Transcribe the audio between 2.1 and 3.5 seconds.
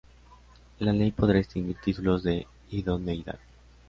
de idoneidad.